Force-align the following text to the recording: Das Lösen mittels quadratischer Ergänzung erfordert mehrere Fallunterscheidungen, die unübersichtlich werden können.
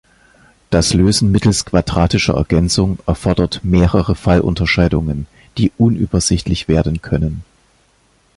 Das 0.71 0.95
Lösen 0.95 1.31
mittels 1.31 1.63
quadratischer 1.63 2.33
Ergänzung 2.33 2.97
erfordert 3.05 3.59
mehrere 3.63 4.15
Fallunterscheidungen, 4.15 5.27
die 5.59 5.71
unübersichtlich 5.77 6.67
werden 6.67 7.03
können. 7.03 7.43